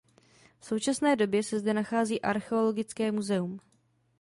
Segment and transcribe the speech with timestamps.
[0.59, 3.59] V současné době se zde nachází archeologické muzeum.